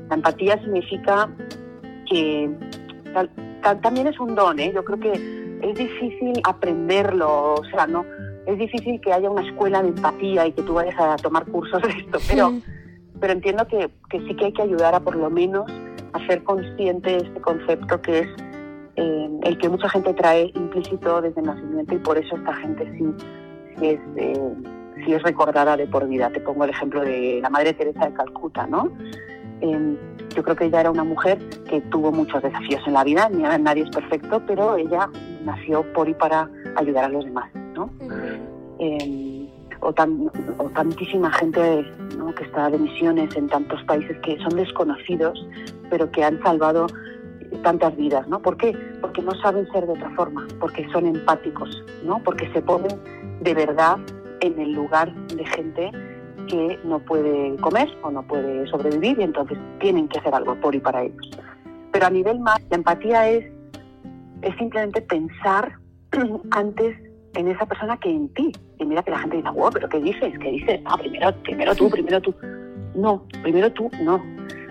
[0.08, 1.28] la empatía significa
[2.08, 2.50] que
[3.12, 3.30] tal-
[3.62, 4.72] tal- también es un don, ¿eh?
[4.74, 5.12] Yo creo que
[5.62, 8.04] es difícil aprenderlo, o sea, no,
[8.46, 11.82] es difícil que haya una escuela de empatía y que tú vayas a tomar cursos
[11.82, 12.52] de esto, pero
[13.18, 15.64] pero entiendo que, que sí que hay que ayudar a por lo menos
[16.12, 18.28] a ser consciente de este concepto que es
[18.96, 22.84] eh, el que mucha gente trae implícito desde el nacimiento y por eso esta gente
[22.98, 23.04] sí,
[23.78, 24.52] sí es, eh,
[25.06, 26.28] sí es recordada de por vida.
[26.30, 28.90] Te pongo el ejemplo de la Madre Teresa de Calcuta, ¿no?
[29.62, 29.96] Eh,
[30.34, 31.38] yo creo que ella era una mujer
[31.70, 35.08] que tuvo muchos desafíos en la vida, nadie es perfecto, pero ella
[35.44, 37.88] nació por y para ayudar a los demás, ¿no?
[38.78, 39.48] eh,
[39.80, 41.84] o, tan, o tantísima gente
[42.18, 42.34] ¿no?
[42.34, 45.46] que está de misiones en tantos países que son desconocidos,
[45.90, 46.86] pero que han salvado
[47.62, 48.40] tantas vidas, ¿no?
[48.40, 48.76] ¿Por qué?
[49.00, 52.18] Porque no saben ser de otra forma, porque son empáticos, ¿no?
[52.22, 52.92] Porque se ponen
[53.40, 53.98] de verdad
[54.46, 55.90] en el lugar de gente
[56.48, 60.74] que no puede comer o no puede sobrevivir y entonces tienen que hacer algo por
[60.74, 61.30] y para ellos.
[61.92, 63.44] Pero a nivel más, la empatía es,
[64.42, 65.78] es simplemente pensar
[66.50, 66.96] antes
[67.34, 68.52] en esa persona que en ti.
[68.78, 70.38] Y mira que la gente dice, wow, pero ¿qué dices?
[70.38, 70.82] ¿Qué dices?
[70.82, 72.34] No, primero, primero tú, primero tú.
[72.94, 74.22] No, primero tú, no.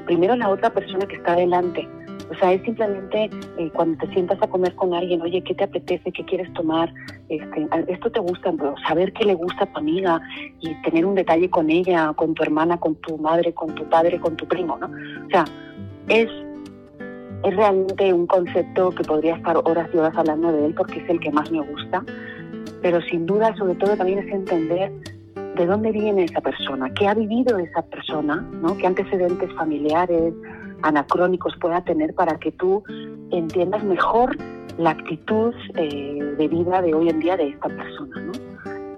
[0.05, 1.87] primero la otra persona que está delante.
[2.31, 5.63] O sea, es simplemente eh, cuando te sientas a comer con alguien, oye, ¿qué te
[5.63, 6.11] apetece?
[6.11, 6.91] ¿Qué quieres tomar?
[7.29, 8.53] Este, ¿Esto te gusta?
[8.87, 10.21] saber qué le gusta a tu amiga
[10.59, 14.19] y tener un detalle con ella, con tu hermana, con tu madre, con tu padre,
[14.19, 14.87] con tu primo, ¿no?
[14.87, 15.45] O sea,
[16.07, 16.29] es,
[17.43, 21.09] es realmente un concepto que podría estar horas y horas hablando de él porque es
[21.09, 22.03] el que más me gusta,
[22.81, 24.91] pero sin duda, sobre todo, también es entender
[25.55, 28.77] de dónde viene esa persona, qué ha vivido esa persona, ¿no?
[28.77, 30.33] qué antecedentes familiares,
[30.85, 32.83] anacrónicos pueda tener para que tú
[33.31, 34.37] entiendas mejor
[34.77, 38.21] la actitud eh, de vida de hoy en día de esta persona.
[38.21, 38.31] ¿no?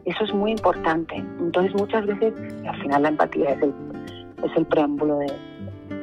[0.05, 1.15] Eso es muy importante.
[1.39, 2.33] Entonces muchas veces,
[2.67, 3.73] al final la empatía es el,
[4.43, 5.31] es el preámbulo de,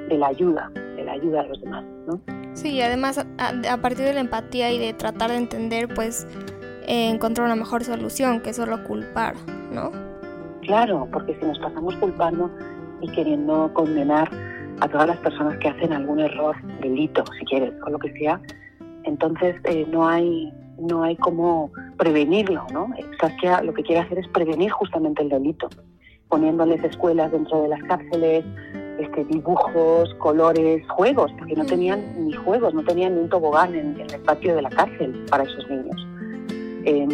[0.09, 1.85] de la ayuda, de la ayuda a los demás.
[2.07, 2.21] ¿no?
[2.55, 6.27] Sí, además a, a partir de la empatía y de tratar de entender, pues
[6.87, 9.35] eh, encontrar una mejor solución que solo culpar,
[9.73, 9.91] ¿no?
[10.63, 12.51] Claro, porque si nos pasamos culpando
[13.01, 14.31] y queriendo condenar
[14.85, 18.39] a todas las personas que hacen algún error, delito, si quieres, o lo que sea,
[19.05, 22.89] entonces eh, no hay no hay cómo prevenirlo, ¿no?
[23.21, 25.69] Saskia lo que quiere hacer es prevenir justamente el delito,
[26.29, 28.45] poniéndoles escuelas dentro de las cárceles,
[28.99, 34.01] este, dibujos, colores, juegos, porque no tenían ni juegos, no tenían ni un tobogán en,
[34.01, 36.07] el patio de la cárcel para esos niños.
[36.85, 37.09] Eh,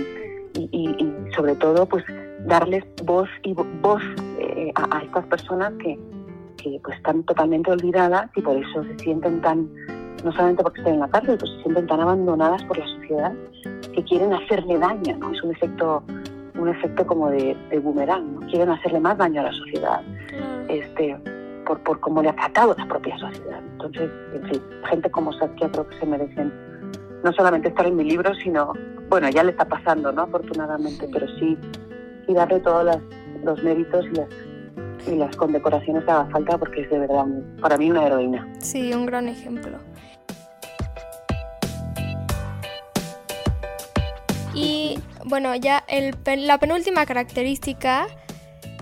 [0.55, 2.05] y, sobre todo, pues
[2.47, 4.03] darles voz y voz
[4.39, 5.99] eh, a, estas personas que,
[6.63, 9.69] que pues están totalmente olvidadas y por eso se sienten tan,
[10.25, 13.33] no solamente porque están en la cárcel, pues se sienten tan abandonadas por la sociedad
[13.95, 15.33] que quieren hacerle daño, ¿no?
[15.33, 16.03] Es un efecto,
[16.59, 18.47] un efecto como de, boomerang, ¿no?
[18.47, 20.03] Quieren hacerle más daño a la sociedad,
[20.69, 21.17] este,
[21.67, 23.61] por, por cómo le ha tratado la propia sociedad.
[23.73, 26.53] Entonces, en fin, gente como Satya creo que se merecen
[27.25, 28.73] no solamente estar en mi libro, sino,
[29.09, 30.23] bueno, ya le está pasando, ¿no?
[30.23, 31.57] Afortunadamente, pero sí,
[32.27, 32.99] y darle todos
[33.45, 34.29] los méritos y las
[35.07, 37.27] y las condecoraciones que haga falta porque es de verdad
[37.61, 38.49] para mí una heroína.
[38.59, 39.79] Sí, un gran ejemplo.
[44.55, 48.07] Y bueno, ya el, la penúltima característica,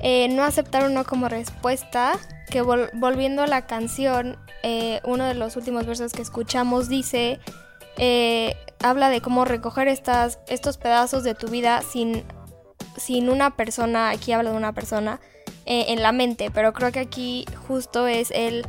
[0.02, 2.18] eh, no aceptar uno como respuesta,
[2.50, 7.38] que volviendo a la canción, eh, uno de los últimos versos que escuchamos dice,
[7.98, 12.24] eh, habla de cómo recoger estas, estos pedazos de tu vida sin,
[12.96, 15.20] sin una persona, aquí habla de una persona,
[15.70, 18.66] eh, en la mente, pero creo que aquí justo es el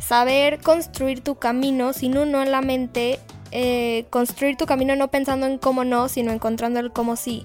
[0.00, 3.20] saber construir tu camino sin uno en la mente,
[3.52, 7.44] eh, construir tu camino no pensando en cómo no, sino encontrando el cómo sí.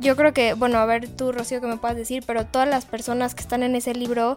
[0.00, 2.84] Yo creo que, bueno, a ver tú, Rocío, que me puedas decir, pero todas las
[2.84, 4.36] personas que están en ese libro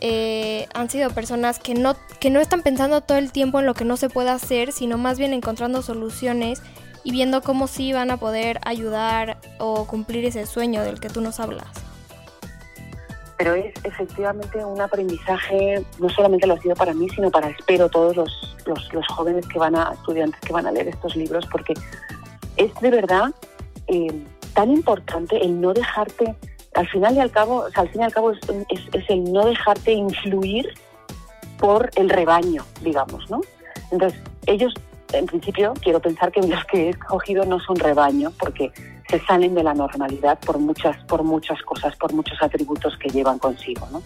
[0.00, 3.74] eh, han sido personas que no, que no están pensando todo el tiempo en lo
[3.74, 6.62] que no se puede hacer, sino más bien encontrando soluciones
[7.04, 11.20] y viendo cómo sí van a poder ayudar o cumplir ese sueño del que tú
[11.20, 11.89] nos hablas
[13.40, 17.88] pero es efectivamente un aprendizaje, no solamente lo ha sido para mí, sino para, espero,
[17.88, 21.72] todos los, los, jóvenes que van a, estudiantes que van a leer estos libros, porque
[22.58, 23.30] es de verdad
[23.86, 24.12] eh,
[24.52, 26.34] tan importante el no dejarte,
[26.74, 29.92] al final y al cabo, al fin y al cabo es, es, el no dejarte
[29.92, 30.74] influir
[31.58, 33.40] por el rebaño, digamos, ¿no?
[33.90, 34.74] Entonces, ellos,
[35.14, 38.70] en principio, quiero pensar que los que he escogido no son rebaño, porque
[39.10, 43.38] se salen de la normalidad por muchas, por muchas cosas, por muchos atributos que llevan
[43.38, 43.88] consigo.
[43.90, 44.02] ¿no?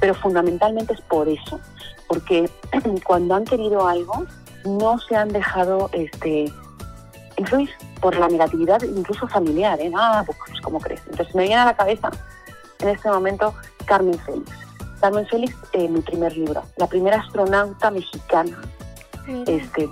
[0.00, 1.60] Pero fundamentalmente es por eso,
[2.06, 2.48] porque
[3.04, 4.24] cuando han querido algo
[4.64, 6.50] no se han dejado este,
[7.36, 9.80] influir por la negatividad incluso familiar.
[9.80, 9.90] ¿eh?
[9.96, 11.02] Ah, pues, pues ¿cómo crees?
[11.10, 12.10] Entonces me viene a la cabeza
[12.80, 14.50] en este momento Carmen Félix.
[15.00, 18.58] Carmen Félix, eh, mi primer libro, la primera astronauta mexicana,
[19.46, 19.86] este,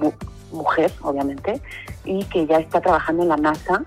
[0.53, 1.61] mujer, obviamente,
[2.05, 3.83] y que ya está trabajando en la NASA,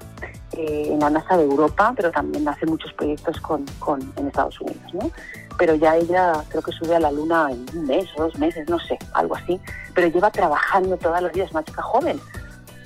[0.54, 4.60] eh, en la NASA de Europa, pero también hace muchos proyectos con, con, en Estados
[4.62, 5.12] Unidos, ¿no?
[5.58, 8.68] Pero ya ella creo que sube a la Luna en un mes o dos meses,
[8.70, 9.60] no sé, algo así,
[9.94, 12.20] pero lleva trabajando todos los días, una chica joven,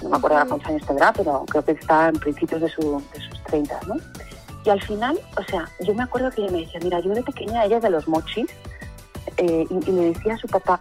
[0.02, 3.04] no me acuerdo uh cuántos años tendrá, pero creo que está en principios de, su,
[3.14, 3.96] de sus 30, ¿no?
[4.66, 7.24] Y al final, o sea, yo me acuerdo que ella me decía, mira, yo de
[7.24, 8.48] pequeña, ella es de los mochis,
[9.38, 10.80] eh, y, y, le decía a su papá,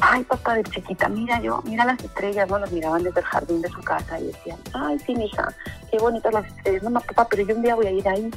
[0.00, 2.58] ay papá de chiquita, mira yo, mira las estrellas, ¿no?
[2.58, 5.54] Los miraban desde el jardín de su casa y decían, ay sí, hija,
[5.90, 8.30] qué bonitas las estrellas, no, no, papá, pero yo un día voy a ir ahí.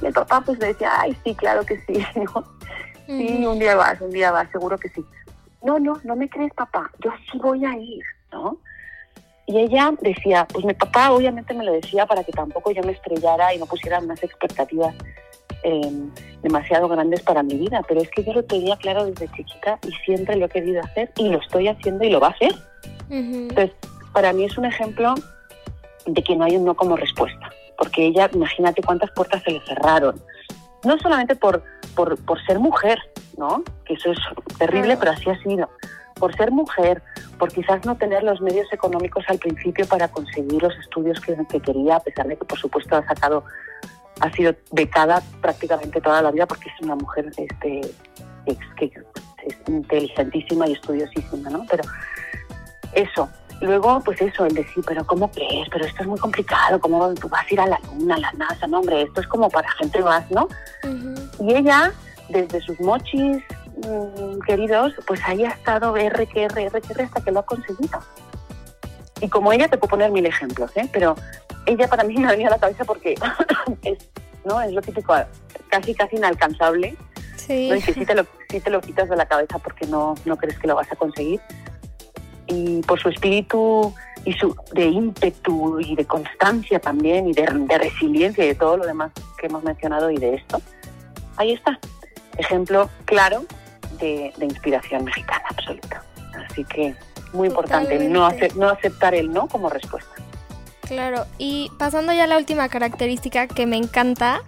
[0.00, 2.04] Y el papá pues le decía, ay sí, claro que sí,
[3.06, 5.04] Sí, un día vas, un día vas, seguro que sí.
[5.62, 8.02] No, no, no me crees papá, yo sí voy a ir,
[8.32, 8.58] ¿no?
[9.46, 12.92] Y ella decía, pues mi papá obviamente me lo decía para que tampoco yo me
[12.92, 14.94] estrellara y no pusiera unas expectativas
[15.64, 16.10] Em,
[16.42, 19.92] demasiado grandes para mi vida, pero es que yo lo tenía claro desde chiquita y
[20.04, 22.52] siempre lo he querido hacer y lo estoy haciendo y lo va a hacer.
[23.08, 23.70] Entonces,
[24.12, 25.14] para mí es un ejemplo
[26.04, 29.60] de que no hay un no como respuesta, porque ella, imagínate cuántas puertas se le
[29.60, 30.20] cerraron,
[30.84, 31.62] no solamente por,
[31.94, 32.98] por, por ser mujer,
[33.36, 33.62] ¿no?
[33.84, 34.18] Que eso es
[34.58, 35.70] terrible, pero así ha sido.
[36.18, 37.02] Por ser mujer,
[37.38, 41.60] por quizás no tener los medios económicos al principio para conseguir los estudios que, que
[41.60, 43.44] quería, a pesar de que, por supuesto, ha sacado,
[44.22, 47.80] ha sido becada prácticamente toda la vida porque es una mujer este,
[48.76, 48.92] que
[49.44, 51.64] es inteligentísima y estudiosísima, ¿no?
[51.68, 51.82] Pero
[52.92, 53.28] eso,
[53.60, 55.68] luego, pues eso, el decir, pero ¿cómo crees?
[55.70, 58.32] Pero esto es muy complicado, ¿cómo tú vas a ir a la luna, a la
[58.32, 58.66] NASA?
[58.68, 60.48] No, hombre, esto es como para gente más, ¿no?
[61.40, 61.92] Y ella,
[62.28, 63.42] desde sus mochis
[63.76, 67.46] mm, queridos, pues ahí ha estado R, que R, R, R, hasta que lo ha
[67.46, 67.98] conseguido.
[69.20, 70.88] Y como ella, te puedo poner mil ejemplos, ¿eh?
[70.92, 71.16] Pero
[71.66, 73.14] ella para mí me ha venido a la cabeza porque
[73.82, 74.08] es,
[74.52, 74.60] ¿no?
[74.60, 75.14] es lo típico,
[75.68, 76.96] casi, casi inalcanzable.
[77.36, 77.68] Sí.
[77.70, 77.76] ¿no?
[77.76, 80.36] Y que sí te, lo, sí te lo quitas de la cabeza porque no, no
[80.36, 81.40] crees que lo vas a conseguir
[82.46, 83.94] y por su espíritu
[84.24, 87.46] y su de ímpetu y de constancia también y de,
[87.78, 90.60] resiliencia y de todo lo demás que hemos mencionado y de esto.
[91.36, 91.78] Ahí está,
[92.36, 93.44] ejemplo claro
[93.98, 96.04] de, inspiración mexicana absoluta.
[96.48, 96.94] Así que
[97.32, 100.11] muy importante no, no aceptar el no como respuesta.
[100.92, 104.42] Claro, y pasando ya a la última característica que me encanta,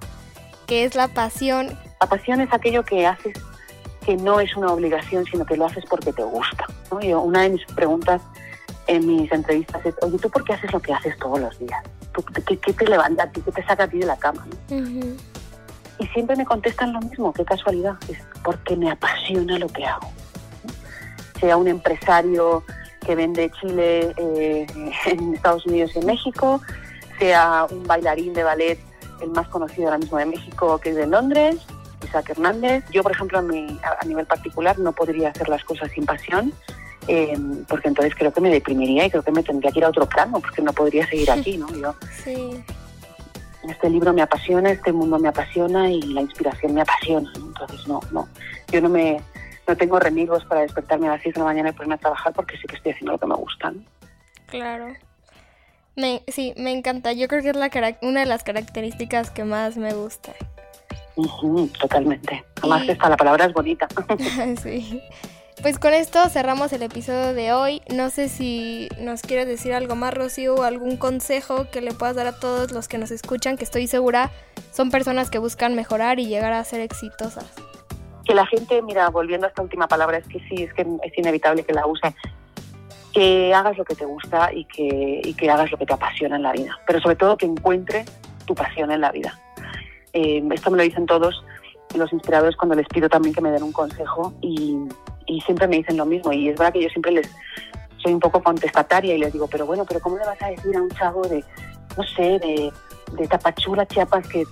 [0.67, 1.71] que es la pasión.
[2.03, 3.33] La pasión es aquello que haces
[4.05, 6.67] que no es una obligación, sino que lo haces porque te gusta.
[6.91, 8.21] una de mis preguntas
[8.89, 11.83] en mis entrevistas es, oye, ¿tú por qué haces lo que haces todos los días?
[12.47, 13.41] qué, te levanta a ti?
[13.41, 14.47] ¿Qué te saca a ti de la cama?
[14.69, 20.13] Y siempre me contestan lo mismo, qué casualidad, es porque me apasiona lo que hago.
[21.41, 22.63] Sea un empresario
[23.05, 24.67] que vende chile eh,
[25.07, 26.61] en Estados Unidos y en México,
[27.19, 28.79] sea un bailarín de ballet,
[29.21, 31.57] el más conocido ahora mismo de México, que es de Londres,
[32.05, 32.85] Isaac Hernández.
[32.91, 36.53] Yo, por ejemplo, a, nivel particular no podría hacer las cosas sin pasión.
[37.07, 37.37] Eh,
[37.69, 40.09] porque entonces creo que me deprimiría y creo que me tendría que ir a otro
[40.09, 41.69] plano, porque no podría seguir aquí, ¿no?
[41.75, 41.95] Yo,
[42.25, 42.65] sí.
[43.69, 48.01] Este libro me apasiona, este mundo me apasiona y la inspiración me apasiona, entonces no,
[48.11, 48.29] no,
[48.71, 49.23] yo no me,
[49.67, 52.33] no tengo remigos para despertarme a las 6 de la mañana y ponerme a trabajar
[52.33, 53.73] porque sí que estoy haciendo lo que me gusta.
[54.47, 54.95] Claro.
[55.97, 57.13] Me, sí, me encanta.
[57.13, 57.71] Yo creo que es la,
[58.03, 60.33] una de las características que más me gusta
[61.79, 62.45] totalmente.
[62.57, 63.89] Además, esta, la palabra es bonita.
[64.63, 65.03] sí.
[65.63, 67.83] Pues con esto cerramos el episodio de hoy.
[67.95, 72.17] No sé si nos quieres decir algo más, Rocío, o algún consejo que le puedas
[72.17, 74.31] dar a todos los que nos escuchan, que estoy segura
[74.73, 77.47] son personas que buscan mejorar y llegar a ser exitosas.
[78.25, 81.19] Que la gente, mira, volviendo a esta última palabra, es que sí, es que es
[81.19, 82.15] inevitable que la use.
[83.13, 86.37] Que hagas lo que te gusta y que, y que hagas lo que te apasiona
[86.37, 86.79] en la vida.
[86.87, 88.07] Pero sobre todo que encuentres
[88.47, 89.39] tu pasión en la vida
[90.15, 91.45] eh, esto me lo dicen todos
[91.95, 94.79] los inspiradores cuando les pido también que me den un consejo y,
[95.45, 96.33] siempre me dicen lo mismo.
[96.33, 97.31] Y es verdad que yo siempre les
[97.99, 100.77] soy un poco contestataria y les digo, pero bueno, pero ¿cómo le vas a decir
[100.77, 101.45] a un chavo de,
[101.97, 102.73] no sé, de,
[103.13, 104.45] de Tapachula, Chiapas, que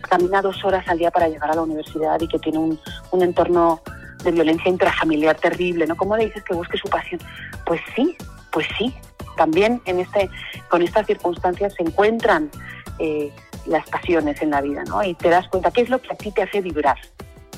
[0.00, 2.80] camina dos horas al día para llegar a la universidad y que tiene un,
[3.10, 3.80] un entorno
[4.22, 5.96] de violencia intrafamiliar terrible, ¿no?
[5.96, 7.20] ¿Cómo le dices que busque su pasión?
[7.64, 8.16] Pues sí,
[8.52, 8.94] pues sí.
[9.36, 10.28] También en este,
[10.68, 12.50] con estas circunstancias se encuentran
[12.98, 13.32] eh,
[13.66, 15.02] las pasiones en la vida, ¿no?
[15.02, 16.98] Y te das cuenta qué es lo que a ti te hace vibrar.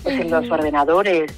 [0.03, 1.32] Pues en los ordenadores,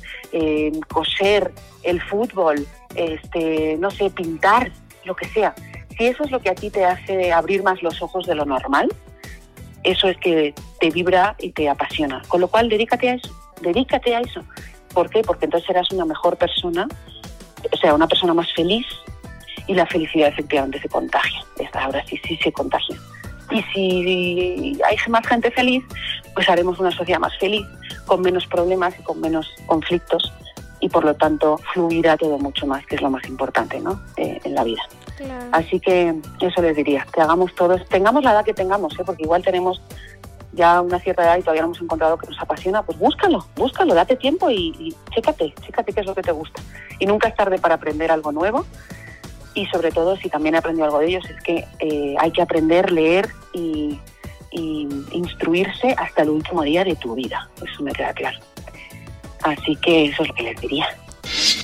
[0.89, 1.53] coser,
[1.83, 4.73] el fútbol, este, no sé, pintar,
[5.05, 5.55] lo que sea.
[5.99, 8.47] Si eso es lo que a ti te hace abrir más los ojos de lo
[8.47, 8.89] normal,
[9.85, 12.23] eso es que te vibra y te apasiona.
[12.29, 13.31] Con lo cual, dedícate a eso,
[13.61, 14.43] dedícate a eso.
[14.93, 15.23] ¿Por qué?
[15.23, 16.89] Porque entonces serás una mejor persona,
[17.71, 18.87] o sea, una persona más feliz
[19.67, 21.45] y la felicidad efectivamente se contagia.
[21.75, 22.97] Ahora sí, sí se contagia.
[23.51, 25.85] Y si hay más gente feliz,
[26.35, 27.67] pues haremos una sociedad más feliz,
[28.07, 30.33] con menos problemas y con menos conflictos
[30.81, 34.01] y por lo tanto fluirá todo mucho más, que es lo más importante ¿no?
[34.17, 34.83] Eh, en la vida.
[35.53, 39.03] Así que eso les diría, que hagamos todos, tengamos la edad que tengamos, ¿eh?
[39.05, 39.83] porque igual tenemos
[40.53, 43.95] ya una cierta edad y todavía no hemos encontrado que nos apasiona, pues búscalo, búscalo,
[43.95, 46.63] date tiempo y, y chécate, chécate qué es lo que te gusta.
[46.99, 48.65] Y nunca es tarde para aprender algo nuevo
[49.55, 52.43] y sobre todo, si también he aprendido algo de ellos, es que eh, hay que
[52.43, 54.01] aprender, leer y,
[55.11, 57.51] instruirse hasta el último día de tu vida.
[57.57, 58.39] Eso me queda claro.
[59.43, 60.87] Así que eso es lo que les diría.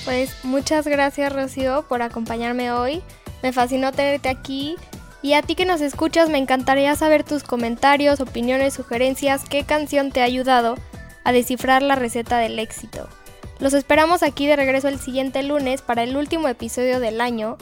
[0.04, 3.00] Pues muchas gracias Rocío por acompañarme hoy.
[3.42, 4.76] Me fascinó tenerte aquí.
[5.22, 10.12] Y a ti que nos escuchas, me encantaría saber tus comentarios, opiniones, sugerencias, qué canción
[10.12, 10.76] te ha ayudado
[11.24, 13.08] a descifrar la receta del éxito.
[13.58, 17.58] Los esperamos aquí de regreso el siguiente lunes para el último episodio del año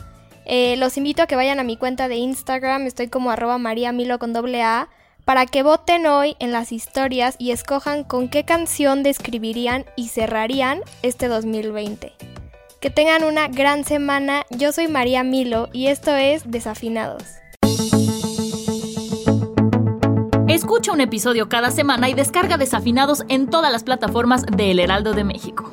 [0.51, 4.19] eh, los invito a que vayan a mi cuenta de Instagram, estoy como arroba mariamilo
[4.19, 4.89] con doble A,
[5.27, 10.81] para que voten hoy en las historias y escojan con qué canción describirían y cerrarían
[11.03, 12.15] este 2020.
[12.81, 17.25] Que tengan una gran semana, yo soy María Milo y esto es Desafinados.
[20.47, 25.13] Escucha un episodio cada semana y descarga Desafinados en todas las plataformas de El Heraldo
[25.13, 25.73] de México.